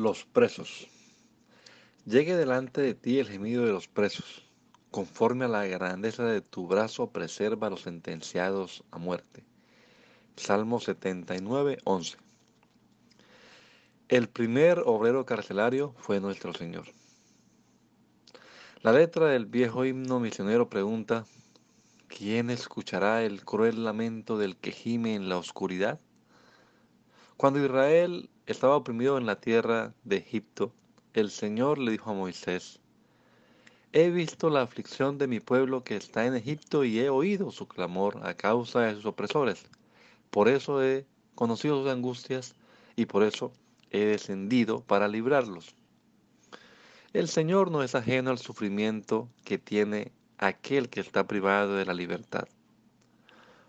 Los 0.00 0.24
presos. 0.24 0.88
Llegue 2.06 2.34
delante 2.34 2.80
de 2.80 2.94
ti 2.94 3.18
el 3.18 3.28
gemido 3.28 3.66
de 3.66 3.72
los 3.72 3.86
presos. 3.86 4.46
Conforme 4.90 5.44
a 5.44 5.48
la 5.48 5.66
grandeza 5.66 6.24
de 6.24 6.40
tu 6.40 6.66
brazo, 6.66 7.10
preserva 7.10 7.66
a 7.66 7.70
los 7.70 7.82
sentenciados 7.82 8.82
a 8.92 8.96
muerte. 8.96 9.44
Salmo 10.36 10.80
79, 10.80 11.80
11. 11.84 12.16
El 14.08 14.30
primer 14.30 14.78
obrero 14.86 15.26
carcelario 15.26 15.94
fue 15.98 16.18
nuestro 16.18 16.54
Señor. 16.54 16.86
La 18.80 18.92
letra 18.92 19.26
del 19.26 19.44
viejo 19.44 19.84
himno 19.84 20.18
misionero 20.18 20.70
pregunta, 20.70 21.26
¿quién 22.08 22.48
escuchará 22.48 23.22
el 23.22 23.44
cruel 23.44 23.84
lamento 23.84 24.38
del 24.38 24.56
que 24.56 24.72
gime 24.72 25.14
en 25.14 25.28
la 25.28 25.36
oscuridad? 25.36 26.00
Cuando 27.40 27.64
Israel 27.64 28.28
estaba 28.44 28.76
oprimido 28.76 29.16
en 29.16 29.24
la 29.24 29.40
tierra 29.40 29.94
de 30.04 30.18
Egipto, 30.18 30.74
el 31.14 31.30
Señor 31.30 31.78
le 31.78 31.92
dijo 31.92 32.10
a 32.10 32.12
Moisés, 32.12 32.80
He 33.94 34.10
visto 34.10 34.50
la 34.50 34.60
aflicción 34.60 35.16
de 35.16 35.26
mi 35.26 35.40
pueblo 35.40 35.82
que 35.82 35.96
está 35.96 36.26
en 36.26 36.34
Egipto 36.34 36.84
y 36.84 36.98
he 36.98 37.08
oído 37.08 37.50
su 37.50 37.66
clamor 37.66 38.20
a 38.24 38.34
causa 38.34 38.80
de 38.80 38.94
sus 38.94 39.06
opresores. 39.06 39.64
Por 40.30 40.48
eso 40.48 40.84
he 40.84 41.06
conocido 41.34 41.80
sus 41.80 41.90
angustias 41.90 42.56
y 42.94 43.06
por 43.06 43.22
eso 43.22 43.54
he 43.90 44.00
descendido 44.00 44.82
para 44.82 45.08
librarlos. 45.08 45.74
El 47.14 47.26
Señor 47.26 47.70
no 47.70 47.82
es 47.82 47.94
ajeno 47.94 48.32
al 48.32 48.38
sufrimiento 48.38 49.30
que 49.46 49.56
tiene 49.56 50.12
aquel 50.36 50.90
que 50.90 51.00
está 51.00 51.26
privado 51.26 51.74
de 51.76 51.86
la 51.86 51.94
libertad. 51.94 52.46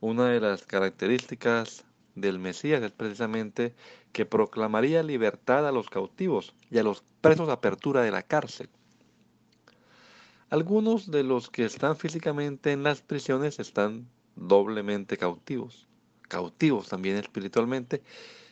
Una 0.00 0.28
de 0.28 0.40
las 0.40 0.66
características 0.66 1.86
del 2.14 2.38
Mesías 2.38 2.82
es 2.82 2.92
precisamente 2.92 3.74
que 4.12 4.26
proclamaría 4.26 5.02
libertad 5.02 5.66
a 5.66 5.72
los 5.72 5.90
cautivos 5.90 6.54
y 6.70 6.78
a 6.78 6.82
los 6.82 7.04
presos 7.20 7.48
apertura 7.48 8.02
de 8.02 8.10
la 8.10 8.22
cárcel. 8.22 8.68
Algunos 10.50 11.10
de 11.10 11.24
los 11.24 11.50
que 11.50 11.64
están 11.64 11.96
físicamente 11.96 12.72
en 12.72 12.82
las 12.82 13.02
prisiones 13.02 13.58
están 13.58 14.08
doblemente 14.36 15.16
cautivos, 15.16 15.86
cautivos 16.28 16.88
también 16.88 17.16
espiritualmente, 17.16 18.02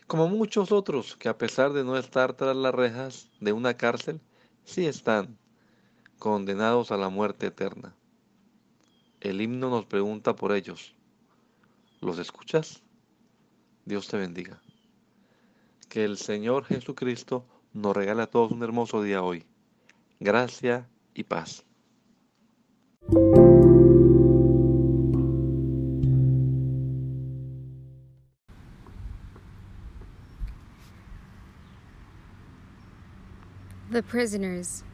como 0.06 0.28
muchos 0.28 0.72
otros 0.72 1.16
que 1.16 1.28
a 1.28 1.38
pesar 1.38 1.72
de 1.72 1.84
no 1.84 1.96
estar 1.96 2.32
tras 2.34 2.56
las 2.56 2.74
rejas 2.74 3.30
de 3.40 3.52
una 3.52 3.76
cárcel, 3.76 4.20
sí 4.64 4.86
están 4.86 5.38
condenados 6.18 6.90
a 6.90 6.96
la 6.96 7.08
muerte 7.08 7.46
eterna. 7.46 7.94
El 9.20 9.40
himno 9.40 9.70
nos 9.70 9.86
pregunta 9.86 10.34
por 10.34 10.52
ellos. 10.52 10.94
¿Los 12.00 12.18
escuchas? 12.18 12.82
Dios 13.84 14.06
te 14.06 14.16
bendiga. 14.16 14.60
Que 15.88 16.04
el 16.04 16.16
Señor 16.16 16.64
Jesucristo 16.64 17.44
nos 17.72 17.96
regale 17.96 18.22
a 18.22 18.26
todos 18.26 18.52
un 18.52 18.62
hermoso 18.62 19.02
día 19.02 19.22
hoy. 19.22 19.44
Gracia 20.20 20.88
y 21.14 21.24
paz. 21.24 21.64
The 33.90 34.02
prisoners. 34.02 34.84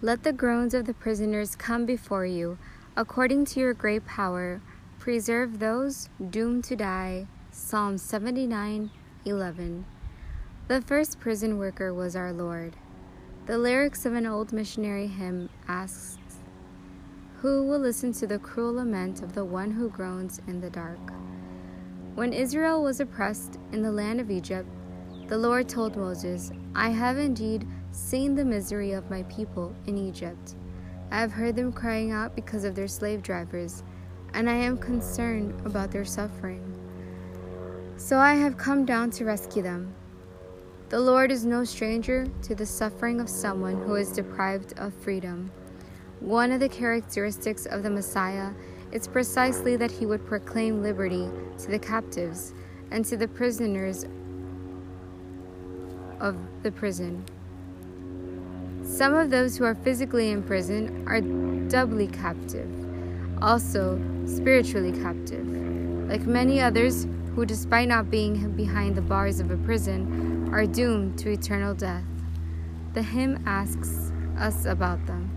Let 0.00 0.22
the 0.22 0.32
groans 0.32 0.74
of 0.74 0.86
the 0.86 0.94
prisoners 0.94 1.54
come 1.54 1.84
before 1.84 2.26
you. 2.26 2.58
According 2.96 3.44
to 3.46 3.60
your 3.60 3.74
great 3.74 4.04
power, 4.06 4.60
preserve 4.98 5.60
those 5.60 6.08
doomed 6.30 6.64
to 6.64 6.74
die 6.74 7.28
Psalm 7.60 7.98
79 7.98 8.88
11. 9.26 9.84
The 10.68 10.80
first 10.80 11.18
prison 11.18 11.58
worker 11.58 11.92
was 11.92 12.14
our 12.14 12.32
Lord. 12.32 12.76
The 13.46 13.58
lyrics 13.58 14.06
of 14.06 14.14
an 14.14 14.26
old 14.26 14.52
missionary 14.52 15.08
hymn 15.08 15.50
asks, 15.66 16.38
Who 17.42 17.66
will 17.66 17.80
listen 17.80 18.12
to 18.12 18.26
the 18.26 18.38
cruel 18.38 18.74
lament 18.74 19.22
of 19.22 19.34
the 19.34 19.44
one 19.44 19.72
who 19.72 19.90
groans 19.90 20.40
in 20.46 20.60
the 20.60 20.70
dark? 20.70 21.00
When 22.14 22.32
Israel 22.32 22.82
was 22.82 23.00
oppressed 23.00 23.58
in 23.72 23.82
the 23.82 23.92
land 23.92 24.20
of 24.20 24.30
Egypt, 24.30 24.68
the 25.26 25.36
Lord 25.36 25.68
told 25.68 25.96
Moses, 25.96 26.52
I 26.74 26.90
have 26.90 27.18
indeed 27.18 27.66
seen 27.90 28.34
the 28.34 28.46
misery 28.46 28.92
of 28.92 29.10
my 29.10 29.24
people 29.24 29.74
in 29.86 29.98
Egypt. 29.98 30.54
I 31.10 31.20
have 31.20 31.32
heard 31.32 31.56
them 31.56 31.72
crying 31.72 32.12
out 32.12 32.36
because 32.36 32.64
of 32.64 32.76
their 32.76 32.88
slave 32.88 33.20
drivers, 33.20 33.82
and 34.32 34.48
I 34.48 34.54
am 34.54 34.78
concerned 34.78 35.60
about 35.66 35.90
their 35.90 36.06
suffering. 36.06 36.77
So 37.98 38.16
I 38.16 38.34
have 38.34 38.56
come 38.56 38.84
down 38.84 39.10
to 39.10 39.24
rescue 39.24 39.60
them. 39.60 39.92
The 40.88 41.00
Lord 41.00 41.32
is 41.32 41.44
no 41.44 41.64
stranger 41.64 42.28
to 42.42 42.54
the 42.54 42.64
suffering 42.64 43.20
of 43.20 43.28
someone 43.28 43.82
who 43.82 43.96
is 43.96 44.12
deprived 44.12 44.78
of 44.78 44.94
freedom. 44.94 45.50
One 46.20 46.52
of 46.52 46.60
the 46.60 46.68
characteristics 46.68 47.66
of 47.66 47.82
the 47.82 47.90
Messiah 47.90 48.52
is 48.92 49.08
precisely 49.08 49.74
that 49.76 49.90
he 49.90 50.06
would 50.06 50.24
proclaim 50.26 50.80
liberty 50.80 51.28
to 51.58 51.70
the 51.70 51.78
captives 51.78 52.54
and 52.92 53.04
to 53.04 53.16
the 53.16 53.26
prisoners 53.26 54.06
of 56.20 56.36
the 56.62 56.70
prison. 56.70 57.24
Some 58.84 59.12
of 59.12 59.28
those 59.28 59.58
who 59.58 59.64
are 59.64 59.74
physically 59.74 60.30
in 60.30 60.44
prison 60.44 61.04
are 61.08 61.20
doubly 61.68 62.06
captive, 62.06 62.70
also 63.42 64.00
spiritually 64.24 64.92
captive. 64.92 65.46
Like 66.08 66.26
many 66.26 66.60
others, 66.60 67.06
who, 67.38 67.46
despite 67.46 67.86
not 67.86 68.10
being 68.10 68.50
behind 68.56 68.96
the 68.96 69.00
bars 69.00 69.38
of 69.38 69.52
a 69.52 69.56
prison, 69.58 70.50
are 70.52 70.66
doomed 70.66 71.16
to 71.16 71.30
eternal 71.30 71.72
death. 71.72 72.02
The 72.94 73.02
hymn 73.02 73.44
asks 73.46 74.10
us 74.36 74.64
about 74.64 75.06
them. 75.06 75.30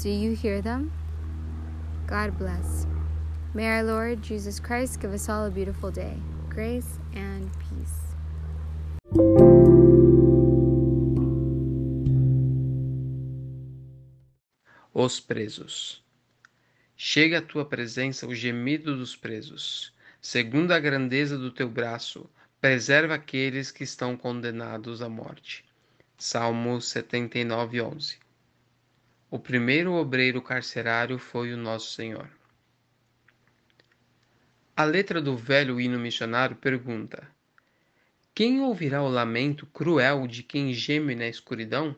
Do 0.00 0.10
you 0.10 0.36
hear 0.36 0.62
them? 0.62 0.92
God 2.06 2.38
bless. 2.38 2.86
May 3.52 3.66
our 3.66 3.82
Lord 3.82 4.22
Jesus 4.22 4.60
Christ 4.60 5.00
give 5.00 5.12
us 5.12 5.28
all 5.28 5.46
a 5.46 5.50
beautiful 5.50 5.90
day, 5.90 6.22
grace 6.48 7.00
and 7.16 7.50
peace. 7.58 8.14
Os 14.94 15.18
presos. 15.18 16.00
Chega 16.96 17.38
à 17.38 17.42
tua 17.42 17.64
presença 17.64 18.24
o 18.24 18.32
gemido 18.32 18.96
dos 18.96 19.16
presos 19.16 19.95
segundo 20.26 20.72
a 20.72 20.80
grandeza 20.80 21.38
do 21.38 21.52
teu 21.52 21.68
braço, 21.68 22.28
preserva 22.60 23.14
aqueles 23.14 23.70
que 23.70 23.84
estão 23.84 24.16
condenados 24.16 25.00
à 25.00 25.08
morte. 25.08 25.64
Salmo 26.18 26.80
79, 26.80 27.80
11. 27.80 28.18
O 29.30 29.38
primeiro 29.38 29.92
obreiro 29.92 30.42
carcerário 30.42 31.16
foi 31.16 31.54
o 31.54 31.56
Nosso 31.56 31.92
Senhor. 31.92 32.28
A 34.76 34.82
letra 34.82 35.22
do 35.22 35.36
velho 35.36 35.80
hino 35.80 35.96
missionário 35.96 36.56
pergunta: 36.56 37.30
Quem 38.34 38.60
ouvirá 38.60 39.04
o 39.04 39.08
lamento 39.08 39.64
cruel 39.66 40.26
de 40.26 40.42
quem 40.42 40.72
geme 40.72 41.14
na 41.14 41.28
escuridão? 41.28 41.94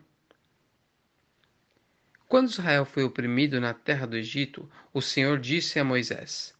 Quando 2.29 2.51
Israel 2.51 2.85
foi 2.85 3.05
oprimido 3.05 3.59
na 3.59 3.73
terra 3.73 4.07
do 4.07 4.19
Egito, 4.19 4.71
o 4.93 5.01
Senhor 5.01 5.39
disse 5.39 5.79
a 5.79 5.85
Moisés: 5.85 6.58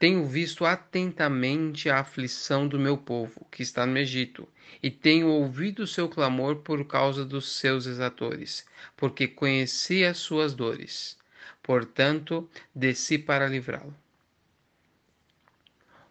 tenho 0.00 0.24
visto 0.24 0.64
atentamente 0.64 1.90
a 1.90 1.98
aflição 2.00 2.66
do 2.66 2.78
meu 2.78 2.96
povo, 2.96 3.46
que 3.50 3.62
está 3.62 3.84
no 3.84 3.98
Egito, 3.98 4.48
e 4.82 4.90
tenho 4.90 5.28
ouvido 5.28 5.82
o 5.82 5.86
seu 5.86 6.08
clamor 6.08 6.56
por 6.56 6.86
causa 6.86 7.22
dos 7.22 7.58
seus 7.58 7.84
exatores, 7.84 8.66
porque 8.96 9.28
conheci 9.28 10.02
as 10.02 10.16
suas 10.16 10.54
dores. 10.54 11.18
Portanto, 11.62 12.48
desci 12.74 13.18
para 13.18 13.46
livrá-lo. 13.46 13.94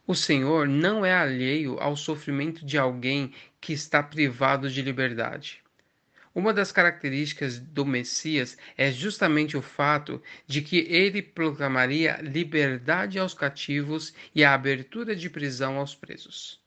O 0.05 0.13
Senhor 0.13 0.67
não 0.67 1.03
é 1.03 1.11
alheio 1.11 1.79
ao 1.79 1.95
sofrimento 1.95 2.63
de 2.63 2.77
alguém 2.77 3.33
que 3.59 3.73
está 3.73 4.03
privado 4.03 4.69
de 4.69 4.83
liberdade. 4.83 5.63
Uma 6.39 6.53
das 6.53 6.71
características 6.71 7.59
do 7.59 7.85
Messias 7.85 8.57
é 8.77 8.93
justamente 8.93 9.57
o 9.57 9.61
fato 9.61 10.23
de 10.47 10.61
que 10.61 10.77
ele 10.89 11.21
proclamaria 11.21 12.21
liberdade 12.21 13.19
aos 13.19 13.33
cativos 13.33 14.13
e 14.33 14.41
a 14.41 14.53
abertura 14.53 15.13
de 15.13 15.29
prisão 15.29 15.77
aos 15.77 15.93
presos. 15.93 16.57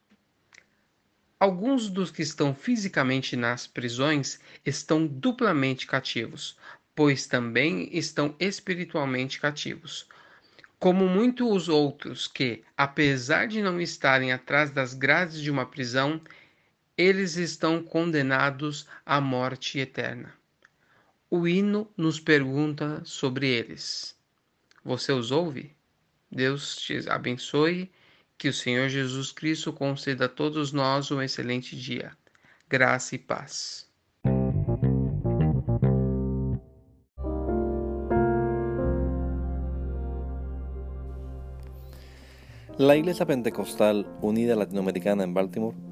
Alguns 1.41 1.89
dos 1.89 2.11
que 2.11 2.21
estão 2.21 2.55
fisicamente 2.55 3.35
nas 3.35 3.67
prisões 3.67 4.39
estão 4.63 5.07
duplamente 5.07 5.87
cativos, 5.87 6.59
pois 6.95 7.27
também 7.27 7.89
estão 7.97 8.37
espiritualmente 8.39 9.41
cativos. 9.41 10.07
Como 10.79 11.09
muitos 11.09 11.71
outros 11.71 12.29
que, 12.29 12.63
apesar 12.77 13.49
de 13.49 13.63
não 13.63 13.81
estarem 13.81 14.33
atrás 14.33 14.71
das 14.71 14.93
grades 14.93 15.41
de 15.41 15.51
uma 15.51 15.65
prisão, 15.65 16.21
eles 16.97 17.37
estão 17.37 17.83
condenados 17.83 18.87
à 19.05 19.21
morte 19.21 19.79
eterna. 19.79 20.35
O 21.31 21.49
hino 21.49 21.91
nos 21.97 22.21
pergunta 22.21 23.00
sobre 23.05 23.49
eles. 23.49 24.17
Você 24.85 25.12
os 25.12 25.31
ouve? 25.31 25.75
Deus 26.31 26.77
te 26.77 27.09
abençoe, 27.09 27.91
que 28.37 28.49
o 28.49 28.53
Senhor 28.53 28.89
Jesus 28.89 29.33
Cristo 29.33 29.73
conceda 29.73 30.27
a 30.27 30.29
todos 30.29 30.73
nós 30.73 31.11
um 31.11 31.23
excelente 31.23 31.77
dia. 31.77 32.12
Graça 32.69 33.15
e 33.15 33.19
paz. 33.19 33.91
La 42.79 42.97
Iglesia 42.97 43.25
Pentecostal 43.25 44.05
Unida 44.21 44.56
Latinoamericana 44.56 45.23
en 45.23 45.33
Baltimore 45.33 45.92